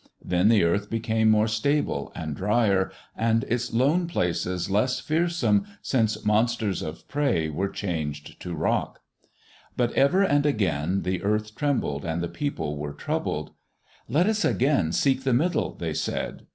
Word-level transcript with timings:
Then 0.25 0.49
the 0.49 0.63
earth 0.63 0.89
became 0.89 1.29
more 1.29 1.47
stable, 1.47 2.11
and 2.15 2.35
drier, 2.35 2.91
and 3.15 3.43
its 3.43 3.71
lone 3.71 4.07
places 4.07 4.67
less 4.67 4.99
fearsome 4.99 5.67
since 5.83 6.25
monsters 6.25 6.81
of 6.81 7.07
prey 7.07 7.51
were 7.51 7.69
changed 7.69 8.39
to 8.41 8.55
rock. 8.55 9.01
But 9.77 9.91
ever 9.91 10.23
and 10.23 10.43
again 10.43 11.03
the 11.03 11.21
earth 11.21 11.53
trembled 11.53 12.03
and 12.03 12.19
the 12.19 12.27
people 12.27 12.77
were 12.77 12.93
troubled. 12.93 13.51
"Let 14.09 14.25
us 14.25 14.43
again 14.43 14.91
seek 14.91 15.21
the 15.23 15.33
Middle," 15.33 15.75
they 15.75 15.93
said. 15.93 16.47